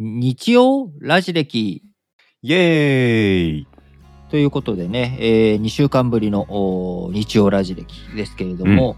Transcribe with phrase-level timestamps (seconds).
[0.00, 1.82] 日曜ラジ歴。
[2.42, 3.68] イエーイ。
[4.30, 8.94] ということでね、えー、2週間ぶりのお日曜ラジ歴ですけれども、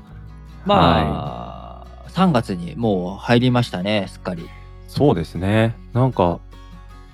[0.67, 4.47] まあ、3月にもう入りましたね、すっかり。
[4.89, 5.75] そうですね。
[5.95, 6.39] なんか、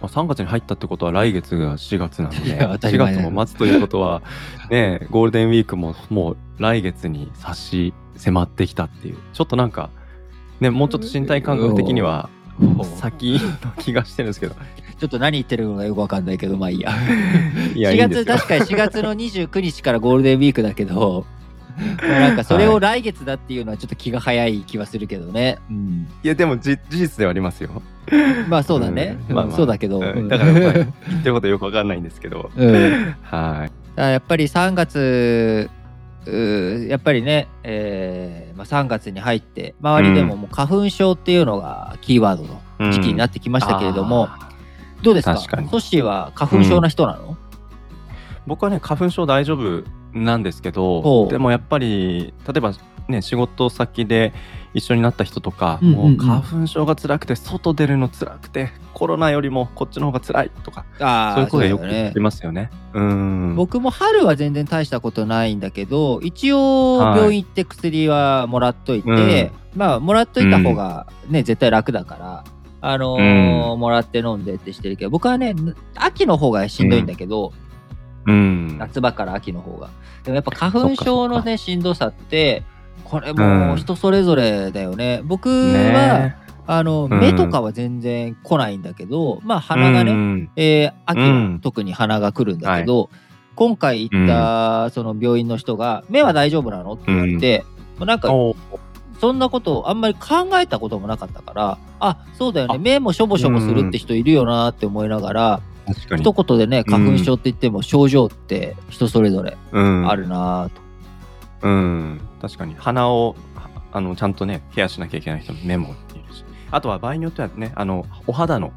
[0.03, 4.21] まあ、3月に入ったってことは来月が4月なんで、 いや当たり4前だ月も待つということは、
[4.69, 9.91] ね、ゴールデンウィークももう来月に差し迫ってきたっていう、ちょっとなんか、
[10.59, 12.36] ね、もうちょっと身体感覚的にはお
[12.97, 14.55] 先の気がしてるんですけど、
[14.99, 16.91] ちょっと何言ってるのかよくわかんないけど、まあいいや。
[17.75, 18.25] いや、4月。
[18.25, 21.27] 確かに4月の29日からゴールデンウィークだけど、
[22.09, 25.59] まあなんかそれを来月だっていうのはちょっと気が早い気はするけどね。
[25.71, 27.83] うん、いや、でもじ事実ではありますよ。
[28.49, 29.19] まあそうだね。
[29.29, 30.01] うんまあまあそうだけど。
[30.01, 30.87] うんだから、まあ言っ
[31.23, 34.01] てることよくわかんないんですけど、 うんはい。
[34.01, 35.71] やっぱり3月
[36.89, 45.35] やっぱりね、えーまあ、3月に入って周りでももう花粉症っていうのがキーワードの時期になってきましたけれども、あーどうですか？
[45.37, 45.69] 確かに。
[45.69, 47.37] ソッシーは花粉症な人なの、
[48.47, 52.73] 僕はね花粉症大丈夫なんですけどでもやっぱり例えば
[53.09, 54.33] ね仕事先で
[54.75, 56.17] 一緒になった人とか、うんうんうん。
[56.19, 62.09] もう花粉症が辛くて外出るの辛くてコロナよりもこっちの方が辛いとかあそういう声よそうだよね。
[62.11, 62.71] く聞きますよね。
[62.93, 63.55] うん。
[63.57, 67.19] 僕も春は全然大したことないんだけど一応はい。
[67.19, 72.45] 病院行って薬はもらっといて、まあもらっといた方がね、絶対楽だから。
[72.83, 75.57] あのーもらって飲んでってしてるけど僕はね
[75.97, 77.53] 秋の方がしんどいんだけど、
[78.27, 78.79] うん。
[78.79, 79.89] 夏場から秋の方が。
[80.23, 82.63] でもやっぱ花粉症のねしんどさって
[83.05, 85.23] これうんもう人それぞれだよね。
[85.25, 86.37] 僕は、ね。
[86.67, 87.11] あのん。
[87.11, 91.61] 目とかは全然来ないんだけど、まあ鼻がね、うんえー秋はうん。
[91.61, 93.11] 特に鼻が来るんだけど、
[93.55, 97.65] 今回行ったその病院の人が「目は大丈夫なの?」って言われて、
[97.99, 98.55] もうなんかお
[99.21, 102.75] そんなことをあんまり考えたこともなかったからあそうだよね。
[102.75, 102.79] あ。
[102.79, 105.61] 目もしょぼしょぼするって人いるよなって思いながら、
[106.17, 110.09] 一言でね花粉症って言っても症状って人それぞれうん。
[110.09, 110.86] あるなぁと。
[111.63, 112.75] うん、確かに。
[112.79, 116.45] 鼻をはあのちゃんとねケアしなきゃいけない人も目もいるし。
[116.71, 118.73] あとは場合によってはねあのお肌の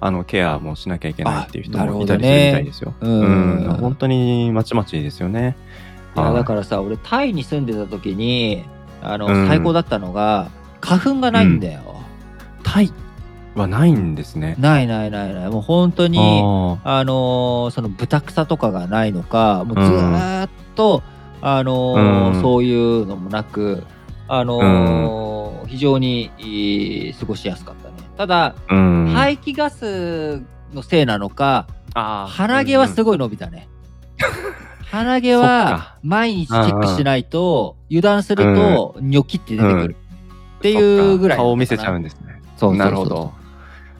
[0.00, 2.94] あのケアもしなきゃいけないっていう人もいたりするみたいですよ。
[3.00, 3.20] うん。
[3.20, 3.74] うん。
[3.74, 5.56] 本当にまちまちですよね。
[6.14, 6.34] いやはい。
[6.34, 8.64] だからさ俺タイに住んでた時に
[9.02, 9.48] あの、うん。
[9.48, 10.50] 最高だったのが
[10.80, 11.80] 花粉がないんだよ、
[12.62, 12.92] タイ
[13.56, 14.54] はないんですね。
[14.58, 15.48] ないないないない。
[15.48, 16.18] もう本当に
[16.84, 21.02] ああのーその豚草とかがないのかもうずーっと、
[21.40, 22.40] あのーうん。
[22.42, 23.84] そういうのもなく
[24.28, 26.30] あのー非常に
[27.20, 27.94] 過ごしやすかったね。
[28.16, 29.12] ただ、ーうん。
[29.12, 33.68] 排気ガスのせいなのか鼻毛はすごい伸びたね、
[34.90, 35.96] 鼻毛は か。
[36.02, 39.96] 毎日チェックしないと油断するとニョキって出てくる。
[40.58, 42.40] っていうぐらい顔を見せちゃうんでですね。
[42.56, 42.76] そう。
[42.76, 43.32] なるほど。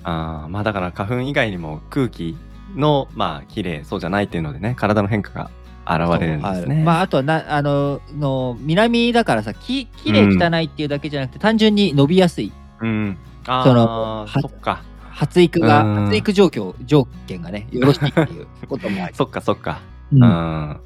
[0.05, 2.37] あーまあだから花粉以外にも空気
[2.75, 5.51] のまあ綺麗そうじゃないっていうのでね体の変化が
[5.89, 6.83] 現れるんですね。
[6.85, 13.17] まああとはなあのの南だからさききれい汚いっていうだけじゃなくて、単純に伸びやすいうん。
[13.47, 14.83] あそのそっか。
[15.11, 19.15] 発育がうん発育状況条件がねよろしいっていうこともある。
[19.17, 19.81] そっかそっか。
[20.13, 20.81] ううんん。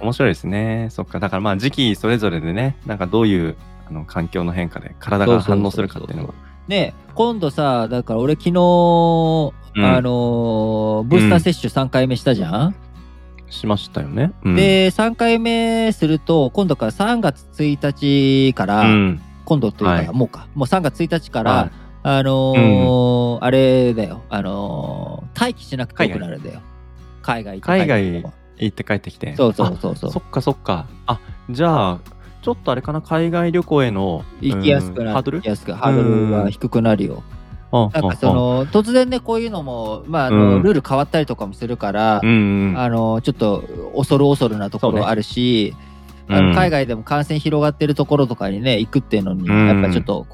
[0.00, 0.88] 面白いですね。
[0.90, 1.20] そっか。
[1.20, 3.56] だからまあ時期それぞれでね、なんかどういう
[3.88, 6.34] あの環境の変化で体が反応するかっていうのは。
[6.66, 12.74] ね今度さだから俺昨日、うんあのーブースター接種3回目したじゃん、
[13.54, 14.32] しましたよね。
[14.44, 20.08] うん、で3回目すると今度から3月1日から、うん、今度というか、はい。
[20.12, 20.48] もうか。
[20.54, 21.70] もう3月1日から、はい。
[22.06, 24.22] あのーあれだよ。
[24.28, 26.60] あのー待機しなくてよくなるんだよ。
[27.22, 28.26] 海外行って海外帰ってきて。
[28.26, 29.36] も行って帰ってきて。
[29.36, 30.10] そうそうそうそう。
[30.10, 30.86] あそっかそっか。
[31.06, 31.18] あ
[31.50, 31.98] じゃあ、
[32.42, 35.08] ちょっとあれかな、海外旅行への行きやすくなる。
[35.08, 35.38] うんハードル？
[35.38, 35.72] 行きやすく。
[35.72, 37.22] ハードルが低くなるよ。
[37.32, 37.33] あ
[37.92, 40.62] なんかそ、の突然ねこういうのもまああの、うん。
[40.62, 43.64] ルール変わったりとかもするから、あのちょっと
[43.96, 45.74] 恐る恐るなところあるし、
[46.28, 46.48] あうん。
[46.50, 49.68] の海外でも感染広がってるところとかにね行くっていうのに、うん。
[49.68, 50.26] やっぱちょっと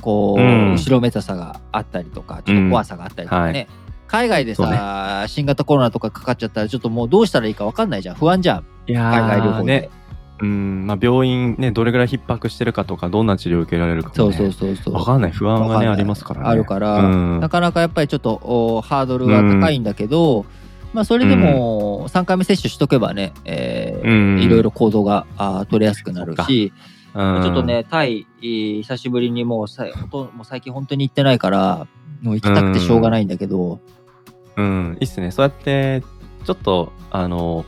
[0.00, 3.68] こう、うん後ろめたさがあったりとかちょっと怖さがあったりとかね、はい。
[4.06, 8.14] 海外でさ、新型コロナとかかかっちゃったらちょっともうどうしたらいいか分かんないじゃん。
[8.14, 8.64] 不安じゃん。
[8.86, 9.90] 海外旅行で、
[10.38, 14.94] うんまあ、病院ね、どれぐらい逼迫してるかとか、どんな治療を受けられるかも、ね、そうそうそうそう。
[14.94, 16.46] わかんない不安がね、ありますからね。
[16.48, 17.40] あるから、うん。
[17.40, 20.44] なかなかやっぱりちょっとおハードルが高いんだけど、
[20.92, 26.72] まあそれでも3回目接種しとけばね、えいろいろ行動があー取れやすくなるし、
[27.14, 27.42] うん。
[27.42, 31.86] ちょっとね、タイ、えー久しぶりにもうさほとんもう最近本当に行ってないから、
[32.20, 33.80] もう行きたくてしょうがないんだけど、
[34.56, 35.30] うん、いいっすね。
[35.30, 36.02] そうやって、
[36.44, 37.64] ちょっと、あの、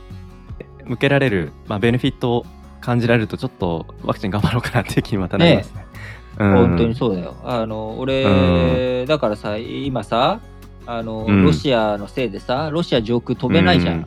[0.85, 2.45] 受けられる、まあ、ベネフィットを
[2.89, 5.85] 感じられると、ちょっとワクチン頑張ろうかなっていう気にまたなりますね。
[5.85, 5.89] うん
[6.39, 7.35] 本当にそうだよ。
[7.43, 10.39] あの、俺、だからさ、今さ、
[10.85, 11.43] あの、うん。
[11.43, 13.95] ロシアのせいでさ、ロシア上空飛べないじゃん。
[13.95, 14.05] うん。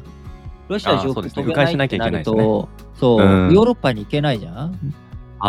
[0.68, 2.68] ロシア上空飛べないってなる迂回しなきゃいけないと、
[2.98, 3.52] そう、うん。
[3.52, 4.94] ヨーロッパに行けないじゃん。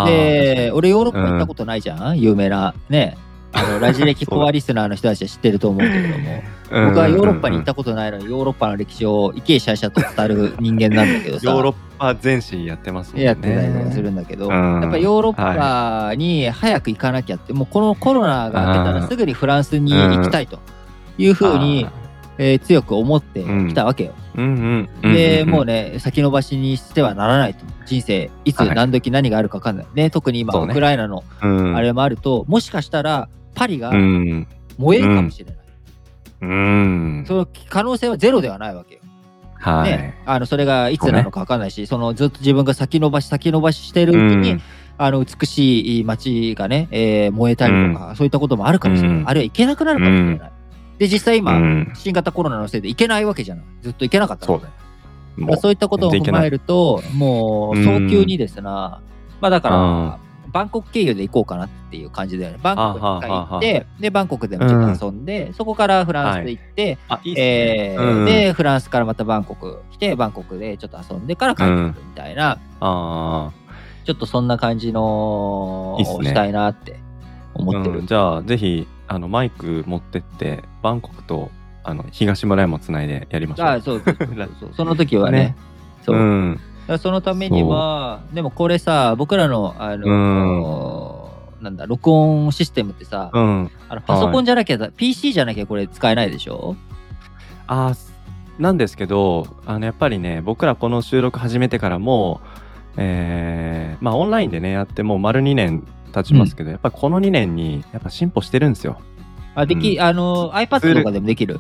[0.06, 2.76] で、俺ヨーロッパ行ったことないじゃん、有名な。
[2.90, 3.18] ね。
[3.54, 6.44] あの ラジ歴コアリスナーの人たちは知ってると思うけれども、
[6.88, 11.50] 僕はヨーロッパに行ったことないのに、ヨーロッパの歴史を生きシャシャと伝る人間なんだけどさ。
[11.50, 13.26] ヨーロッパ全史やってますもんね。
[13.26, 20.60] やってたりとかするんだけど、うんやっぱヨーロッパに早く行かなきゃって、もうこのコロナが明けたらすぐにフランスに行きたいと
[21.18, 21.88] いうふうに、
[22.38, 24.14] えー強く思ってきたわけよ。
[24.36, 27.66] うんうんうんで、もうね、ね、先延ばしにしてはならないと。
[27.86, 29.86] 人生、いつはい何時何があるか分かんない。
[29.94, 34.48] ね、特に今、ねウクライナのうん、あれもあると、もしかしたらパリがうん、
[34.78, 35.56] 燃えるかもしれない。
[36.42, 39.02] うん、その可能性はゼロではないわけよ。
[39.64, 44.62] はい、ね、あのそれがいつなのか分かんないし、そのずっと自分が先延ばし先延ばししてるうちに、うん。
[44.96, 49.30] あの美しい街がね、えー燃えたりとか、そういったこともあるかもしれない、うん。
[49.30, 50.52] あるいは行けなくなるかもしれない、
[51.00, 51.94] で実際今、うん。
[51.96, 53.66] 新型コロナのせいで行けないわけじゃない。
[53.82, 54.62] ずっと行けなかったそう
[55.58, 59.02] そういったことを踏まえるともう早急にですな、
[59.42, 60.20] まあだから、
[60.54, 67.94] バンコク経由で行こうかなっていう感じだよねバンコクに行ってでバンコクでもちょっと遊んで、そこからフランスで行って、あ、いいっすね。
[67.94, 73.52] えーうん、でフランスからまたバンコク来てバンコクでちょっと遊んでから帰ってくるみたいな、あ
[74.06, 77.00] ちょっとそんな感じのいいっすねしたいなって
[77.56, 78.00] 思あ、ってる。
[78.00, 81.52] うんじゃあ、ぜひ、あの、マイク持ってって、バンコクと、
[81.84, 83.68] あの、東村山つないでやりましょう。
[83.68, 84.12] あそうそ
[84.68, 85.38] うその時はね。
[85.56, 85.56] ね
[86.06, 86.20] そうう。
[86.20, 86.60] だん。
[87.00, 91.30] そのためには、でもこれさ、僕らの、あの、
[91.62, 93.72] なんだ、録音システムってさ、うん。
[93.90, 96.76] あのパソコンじゃなきゃ、PC じゃなきゃこれ使えないでしょ？
[97.68, 98.14] あー
[98.60, 102.48] なんですけど、あの、やっぱりね、僕らこの収録始めてからもう、
[102.98, 109.00] えー、まあ、オンラインでね、やってもう丸2年経ちますけど、やっぱりこの2年に、やっぱ進歩してるんですよ。
[109.56, 110.02] あ、でき、うん。
[110.04, 111.60] あの、iPad とかでもできる？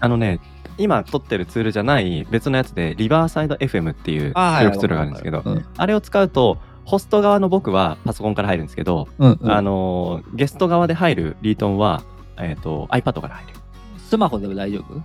[0.00, 0.38] あのね、
[0.78, 5.64] 今撮ってるツールじゃない別のやつで、リバーサイド FM っていうあ収録ツールがあるんですけど、うん。
[5.76, 12.02] あれを使うと、ホスト側の僕はパソコンから入るんですけど、うん、うんあのーゲスト側で入るリートンは、
[12.38, 13.52] えっ、と、iPad から入る。
[13.98, 15.02] スマホでも大丈夫？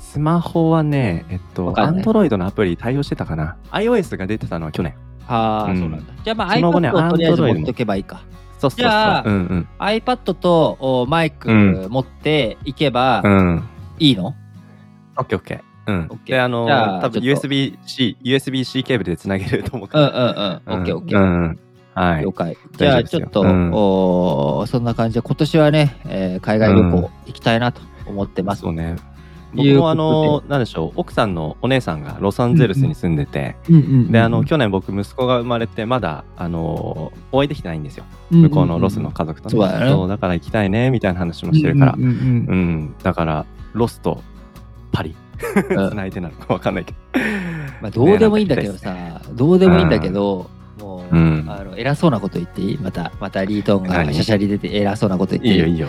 [0.00, 3.56] スマホはね、えっと、わかんない Android のアプリ対応してたかな。
[3.70, 4.94] iOS が出てたのは去年。
[5.28, 6.12] ああ、うんそうなんだ。
[6.24, 8.22] じゃあまあ iPad をとりあえず持っとけばいいか。
[8.58, 8.78] そうそうそう。
[8.80, 9.68] じゃあうんうん。
[9.78, 13.62] iPad とおマイクうん持っていけばうん。
[13.98, 14.34] いいの、
[15.20, 15.62] オッケーオッケー。
[15.86, 16.20] うん。
[16.24, 20.60] で、あのじゃあ多分 USB-C、USB-C ケーブルでつなげると思うかうんら。
[20.66, 20.80] うんうん。
[20.80, 21.18] オッケーオッケー。
[21.18, 21.58] うんうん。
[21.94, 22.32] はい了。
[22.32, 22.56] 解。
[22.76, 28.62] じゃあちょっと、うんおーそんな感じで今年はね、えー海外旅行行きたいなと思ってます。
[28.62, 28.82] そうね。
[28.92, 29.02] いうこ
[29.52, 38.04] とで僕もあの、なんでしょう、奥さんのお姉さんがロサンゼルスに住んでて、うんうんうんで、あの、去年僕、息子が生まれて、まだ、あの、お会いできてないんですよ。
[38.30, 39.88] 向こうのロスの家族とね。
[39.90, 42.94] そうだから行きたいね、みたいな話もしてるからうん。
[43.02, 44.22] だから、ロスと
[44.92, 45.14] パリ、
[45.70, 46.98] うんうんつないでなのかわかんないけど。
[47.80, 52.78] まあ、どうでもいいんだけどさ、どうでもいいんだけど、もう、うんあの偉そうなこと言っていい？
[52.78, 54.12] また、またリートンが何？
[54.14, 55.58] シャシャリ出て偉そうなこと言っていい？
[55.58, 55.88] よ、いいよ。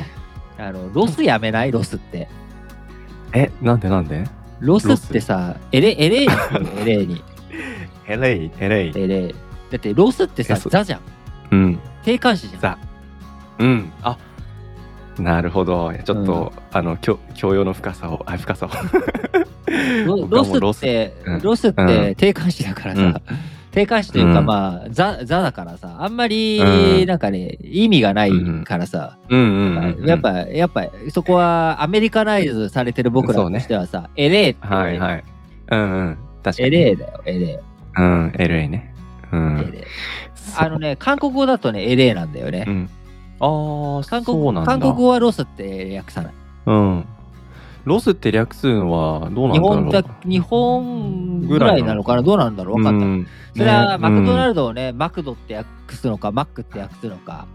[0.58, 1.72] あのロスやめない？
[1.72, 2.28] ロスって。
[3.34, 4.24] え、なんでなんで？
[4.60, 6.32] ロスってさ、 LA、LAに
[6.82, 7.24] LAに。
[8.06, 9.28] LA、LA。LA。
[9.30, 9.34] だ
[9.78, 11.00] ってロスってさ、ザじゃん。
[11.52, 11.80] うん。
[12.04, 12.62] 定冠詞じゃん。
[12.62, 12.78] ザ。
[13.60, 13.92] うん。
[14.04, 14.18] あ
[15.22, 15.94] なるほど。
[16.04, 18.70] ちょっと、あの、教教養の深さを、あ、深さを。
[20.06, 23.14] ロロスって、うんロスって定冠詞だからさ、うん
[23.72, 28.32] 定冠詞というかうんまあ、ザ、ザだからさ、あんまりうんなんかね、意味がない
[28.66, 30.06] からさ、うんうんうん。
[30.06, 35.24] やっ、ぱ、やっぱ、そこはアメリカナイズされてる僕らとしてはさ、エレーって、はいはい。
[35.72, 36.18] うんうん。
[36.44, 36.68] 確かに。
[36.68, 37.64] エレーだよ、エレ
[37.98, 38.94] うん、LA ね。
[39.32, 39.40] うー。
[39.40, 39.60] ん。
[39.60, 39.84] エレー
[40.58, 42.66] あのね、韓国語だとね、エレーなんだよね。
[42.68, 42.90] うん。
[43.42, 44.72] ああ、韓そうなんだ。
[44.72, 46.34] 国韓国語はロスって訳さない。
[46.68, 47.06] うん。
[47.84, 52.22] ロスって略すのはどうなん日だろう本だ日本ぐらいなのかな？
[52.22, 52.78] どうなんだろう？
[52.78, 53.10] わかんない。
[53.10, 57.48] うんそれはマクドナルルドをね、マクドって訳すのか、マックって訳すのか。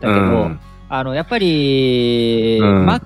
[0.00, 0.50] だドけど、
[0.90, 3.00] あの、やっぱり、うんマ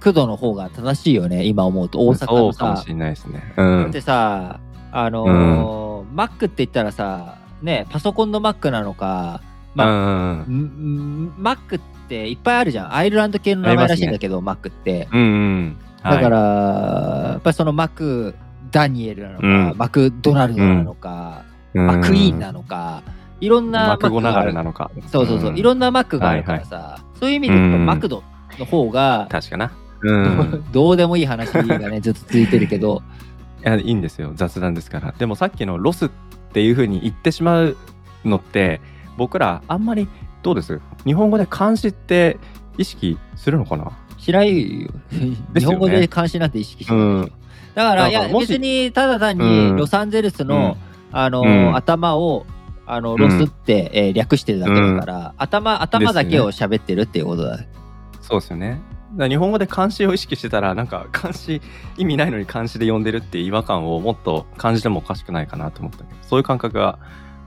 [0.00, 2.00] クドの方が正しいよね、今思うと。
[2.00, 2.88] 大阪のさそうかもし。
[2.88, 3.54] れないですね。
[3.56, 3.90] うだっん。
[3.92, 4.58] てさ、
[4.90, 9.40] あのーマックって言ったらさ、ね、パソコンのマックなのか、
[9.74, 12.94] まあ、うんんんマックっていっぱいあるじゃん。
[12.94, 15.08] アイルランド系の名前らしいんだけど、マックって。
[15.12, 15.78] うんうん。
[16.02, 18.34] だから、はい、やっぱりそのマク
[18.70, 23.02] ダニエルなのか、うんマクドナルドなのか、マクイーンなのか、
[23.40, 24.90] いろんなマクゴ流があるれなのか。
[25.08, 28.22] そうそうそう、んいろんなマックがあるからさ、そういう意味で言うと、うんマクド
[28.58, 29.72] の方が、確かな。
[30.02, 30.64] うん。
[30.72, 33.02] どうでもいい話がね、ずっと続いてるけど、
[33.64, 34.32] いや、いいんですよ。
[34.34, 35.14] 雑談ですから。
[35.16, 36.10] でもさっきのロスっ
[36.52, 37.76] ていうふうに言ってしまう
[38.24, 38.80] のって、
[39.16, 40.08] 僕らあんまり
[40.42, 40.80] どうです？
[41.04, 42.38] 日本語で漢字って
[42.78, 43.92] 意識するのかな？
[44.18, 44.90] しないよ、
[45.54, 47.32] 日本語で監視なんて意識してない、うん。
[47.74, 49.74] だからいや別にただ単うん。
[49.74, 50.76] にロサンゼルスの、
[51.10, 51.76] あの、うん。
[51.76, 52.46] 頭を
[52.86, 57.58] あのロスって、えー略してるだけだから、頭頭だけを喋ってるっていうことだ、
[58.20, 58.80] そうですよね。
[59.16, 61.60] 日本語で漢詩を意識してたらなんか漢詩
[61.98, 66.98] 意味ないのに漢詩で読んでるっていう違和感をもっと感じてもおかしくないかなと思ったけどそういう感覚が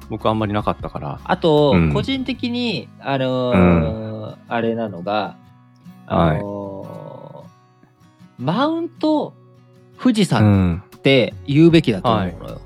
[0.09, 1.19] 僕はあんまりなかったから。
[1.24, 1.93] あと、うん。
[1.93, 5.38] 個人的にあのーあれなのが
[6.07, 9.33] あのーマウント
[10.00, 10.83] 富士う山ん。
[10.95, 12.62] って言うべきだと思うのよ、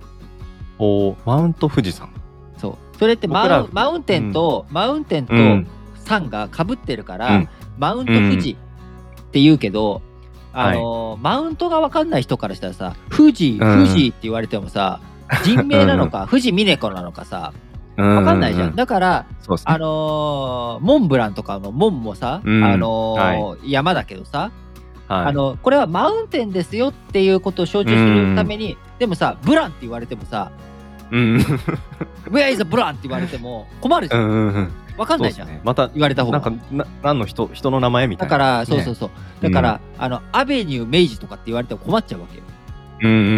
[0.80, 2.10] おマウント富士山。
[2.58, 2.98] そう。
[2.98, 5.68] それってマウマウンテンと、マウンテンとうん。
[6.06, 7.50] 山がかぶってるから、うん。
[7.78, 8.52] マウント富士
[9.22, 10.02] って言うけど、
[10.54, 15.00] あのーマウントが分かんない人からしたらさ富士富士って言われてもさ
[15.44, 17.54] 人名なのか富士峰子なのかさ
[17.96, 19.26] 分かんないじゃん、うだから
[19.66, 22.64] あのーモンブランとかのモンもさ、うん。
[22.64, 24.52] あのー山だけどさ、
[25.10, 25.26] はい。
[25.28, 30.52] あのこれはマウンテンですよっていうことを象徴するために、でもさブランって言われてもさ
[31.12, 31.36] うん。
[31.36, 31.42] うん
[32.32, 35.62] 「Where is the ブラン?」って言われても困るじゃん、うんうん分かんないじゃん、ね。
[35.64, 36.40] また言われた方が。
[36.42, 38.30] なんかな何の人人の名前みたいな。
[38.30, 39.10] だから、そうそうねそう。
[39.42, 42.44] だから、あのアベニュー明治とかって言われても困っちゃうわけよ。
[43.02, 43.36] うんうんうんうんう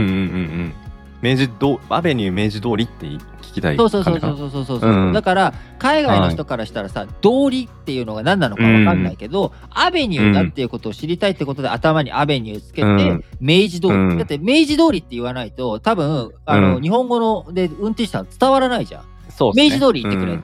[0.63, 0.73] ん
[1.21, 3.05] 明治通アベニュー明治通りって
[3.51, 4.79] 聞きたいそうそうそうそうそうそう。
[4.79, 5.13] そう、うん。
[5.13, 13.23] だから海外の人からしたらさ、通りっていうのが何なのか分かんないけど、アベニューだっていうことを知りたいってことで頭にアベニューつけて、うん。
[13.39, 14.17] 明治通り、うん。
[14.17, 16.81] だって明治通りって言わないと多分あの、うん。
[16.81, 19.03] 日本語ので運転手さん伝わらないじゃん。
[19.29, 19.65] そうね。
[19.65, 20.33] 明治通り行ってくれ。
[20.33, 20.43] うん。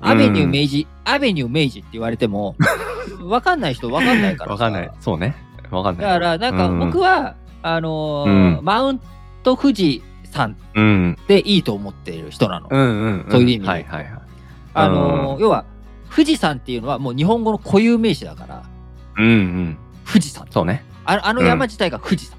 [0.00, 2.56] アベニュー明治、アベニュー明治って言われても
[3.20, 4.52] 分かんない人分かんないからさ。
[4.54, 4.90] わかんない。
[5.00, 5.36] そうね。
[5.70, 6.06] わかんない。
[6.06, 6.78] だからなんかうん。
[6.80, 8.64] 僕は、あのーうん。
[8.64, 9.04] マウント
[9.56, 11.18] 富士山うん。
[11.28, 12.68] でいいと思っている人なの。
[13.30, 13.68] そういう意味で。
[13.68, 14.12] はいはいはい。
[14.74, 15.64] あの要は
[16.10, 18.62] 富士山っていうのはもう日本語の固有名詞だから
[19.18, 19.78] うんうん。
[20.06, 20.46] 富士山。
[20.50, 20.84] そうね。
[21.04, 22.38] ああの山自体が富士山。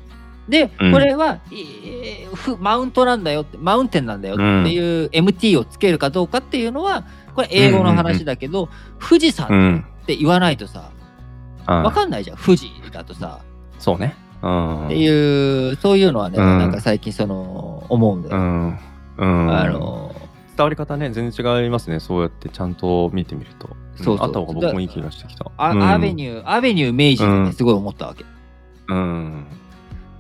[0.49, 0.91] で、うん。
[0.91, 7.05] これは、えーふマウントなんだよってマウンテンなんだよっていう MT をつけるかどうかっていうのは
[7.35, 8.69] これ英語の話だけど、
[8.99, 9.85] 富士山うん。
[10.01, 10.91] って言わないとさ
[11.65, 12.37] あわかんないじゃん。
[12.37, 13.39] 富士だとさ。
[13.79, 14.15] そうね。
[14.17, 16.59] うんっていうそういうのはね、うん。
[16.59, 18.79] なんか最近その思うんだよ、うん。
[19.17, 19.51] うん。
[19.55, 20.13] あの
[20.55, 21.99] 伝わり方ね全然違いますね。
[21.99, 23.69] そうやってちゃんと見てみると。
[23.95, 24.27] そうそう。
[24.27, 25.49] あった方が僕もいい気がしてきた。
[25.57, 25.83] あうん。
[25.83, 27.53] アベニューアベニュー明治でね、うん。
[27.53, 28.25] すごい思ったわけ。
[28.89, 29.45] うん。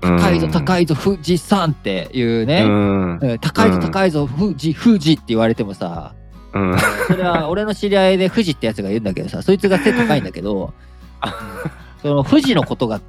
[0.01, 0.51] 高いぞうん。
[0.51, 3.17] 高いぞ富士山っていうね、うん。
[3.19, 6.13] うん高いぞ高いぞ富士富士って言われてもさ
[6.53, 6.77] うん。
[7.07, 10.73] それは俺の知り合いで富士ってやつが言うんだけどさそいつが背高いんだけど
[12.01, 13.01] その富士のことが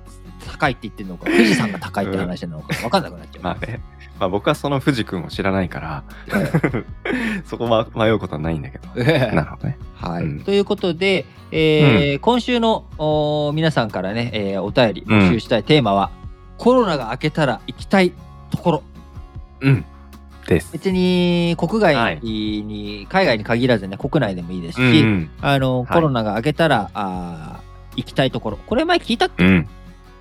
[0.54, 3.80] 高いって言ってるのか富士山が高いって話なのか分かんなくなっちゃう、まあね。
[4.20, 6.04] まあ僕はその藤君を知らないから
[7.44, 8.88] そこは迷うことはないんだけど。
[9.04, 9.78] なるほどね。
[9.94, 10.40] はい、うん。
[10.44, 16.10] ということで、えー今週のお皆さんからね、えーお便り募集したいテーマは、
[16.58, 18.12] コロナが明けたら行きたい
[18.50, 18.82] ところ。
[19.60, 19.84] うん。
[20.46, 20.72] です。
[20.72, 22.20] 別に国外はい。
[22.22, 25.92] に、海外に限らずね国内でもいいですし、うんあのい。
[25.92, 27.64] コロナが明けたら、あー
[27.96, 28.58] 行きたいところ。
[28.58, 29.68] これ前聞いたっけ、うん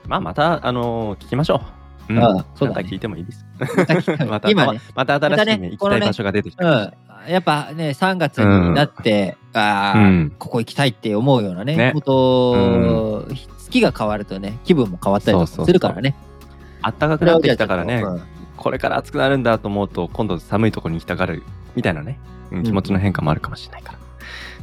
[0.08, 1.62] まあまたあのー聞きましょ
[2.10, 2.14] う。
[2.14, 2.20] ん。
[2.20, 2.84] ああそうだね。
[2.84, 3.46] また聞いてもいいです。
[4.28, 10.34] また 今ね、また新しいねね行きたい場所が出てきたうん、やっぱね3月になって、あーうん。
[10.38, 11.92] ここ行きたいって思うようなねね。
[11.94, 13.28] こと、
[13.60, 16.16] 月が変わるとね気分も変わったりするからね。
[16.82, 18.02] あったかくなってきたからね。
[18.04, 18.22] うん
[18.56, 21.44] これから暑くなるんだと思うと今度寒いところに行きたがる
[21.76, 22.20] みたいなね、
[22.52, 22.58] うん。
[22.60, 23.98] うん気持ちの変化もあるかもしれないから、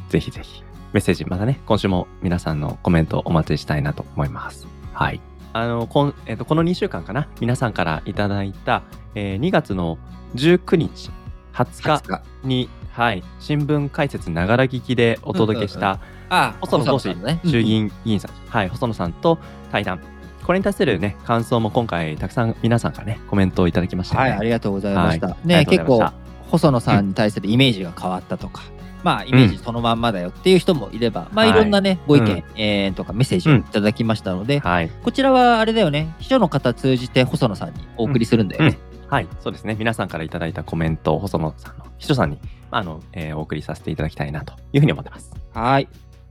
[0.08, 0.62] ぜひぜひ。
[0.92, 4.66] メッセージまたね今週も皆さんのコメントお待ちしたいなと思います。
[4.92, 5.20] はい
[5.52, 7.28] あのこん、えっとこの2週間かな？
[7.40, 8.82] 皆さんからいただいた、
[9.14, 9.98] えー2月の
[10.34, 11.10] 19日
[11.52, 12.22] 20日20日。
[12.44, 17.40] に、はい、新聞解説ながら聞きでお届けした、あ細野投資さんのね。
[17.44, 19.38] 衆議院議員さん、はい、細野さんと
[19.72, 20.00] 対談。
[20.44, 24.30] これに対するね、感想も今回たくさん皆さんからね、コメントをいただきましたよね。
[24.30, 26.02] はいありがとうございました、はいね結構
[26.50, 28.62] 細野さんに対するイメージが変わったとか、
[29.02, 34.90] まあイメージそのまんまだよっていう人もいれば、まあはいいろんなねご意見、うんえーとかメッセージをいただきましたので、はい。
[35.02, 38.78] こちらはあれだよね秘書の方通じて細野さんにお送りするんだよね、
[39.08, 39.76] はい、そうですね。
[39.78, 42.38] 皆さんからいただいたコメントを細野さんの秘書さんに、
[42.70, 45.32] あの、えーお送りさせていただきたいなというふうに思ってます。
[45.52, 45.88] はい。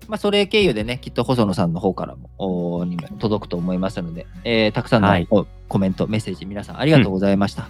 [0.08, 7.70] まあ、それ経由でね、きっと細野さんの方からもおにも届くと思いますので、えーたくさんの、はいおコメント、メッセージ、皆さんありがとうございました。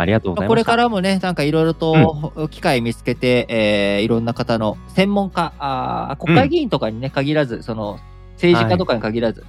[0.00, 0.46] ありがとうございました。
[0.46, 7.98] まあこれからもね、なんかいろいろと機会見つけて、えーいろんな方の専門家、あー国会議員とかにね、限らず、その
[8.34, 9.42] 政治家とかに限らず、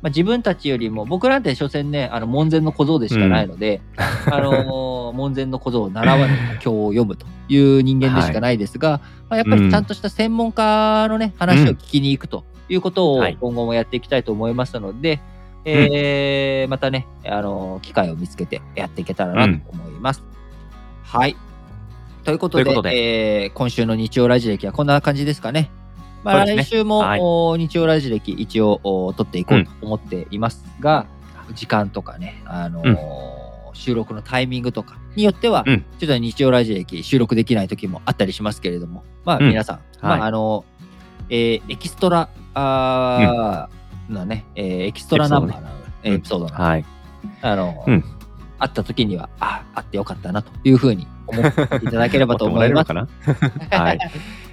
[0.00, 3.80] まあ、自分たちよりも、僕なんて所詮ね、あの門前の小僧でしかないので、
[4.30, 13.38] あのー門前の小僧を習わぬ教を読むという人間でしかないですが、まあ、やっぱりちゃんとした専門家のね、話を聞きに行くということをはい。
[13.40, 15.20] 今後もやっていきたいと思いますので、
[15.70, 20.22] えーまたね、あの、機会を見つけてやっていけたらなと思います。
[21.04, 21.36] はい。
[22.24, 25.70] ということで、とえー今週の日曜ラジ歴はこんな感じですかね。
[26.24, 26.56] まあ、ね。
[26.56, 27.20] 来週も、はい。
[27.22, 31.06] お日曜ラジ歴一応お撮っていこうと思っていますが、
[31.54, 32.98] 時間とかね、あのーうん。
[33.74, 35.84] 収録のタイミングとかによっては、うん。
[35.98, 39.48] ちょっと日曜ラジ歴収録できない時もあったりしますけれども、まあうん。
[39.48, 39.80] 皆さん、は
[40.16, 40.18] い。
[40.18, 40.64] まああの、
[41.30, 45.68] えーエキストラあーのね、えーエキストラナンバーの
[46.02, 46.84] エうんピソードの、はい。
[47.42, 48.04] あの、うん
[48.60, 52.92] あった時には、あ、あってよかったなというふうに思っていただければと思います。
[53.70, 53.98] はい。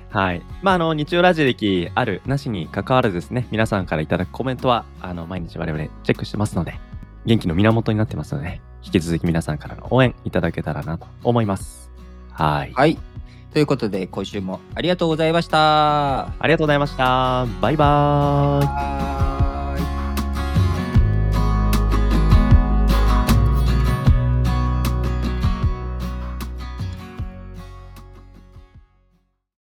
[0.09, 0.41] はい。
[0.61, 6.79] まあ、あの、日曜ラジ歴ある、なしに関わらずですね、皆さんからいただくコメントは、あの、毎日我々チェックしてますので、
[7.25, 11.91] 元気の源になってますので、ね、引き続き皆さんからの応援いただけたらなと思います。
[12.31, 12.71] はい。
[12.73, 12.97] はい。
[13.51, 16.27] ということで、今週もありがとうございました。
[16.27, 17.45] ありがとうございました。
[17.61, 19.34] バイバーイ。